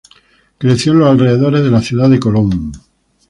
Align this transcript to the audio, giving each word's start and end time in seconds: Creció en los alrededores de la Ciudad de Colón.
Creció 0.57 0.93
en 0.93 0.97
los 0.97 1.11
alrededores 1.11 1.63
de 1.63 1.69
la 1.69 1.79
Ciudad 1.79 2.09
de 2.09 2.19
Colón. 2.19 2.71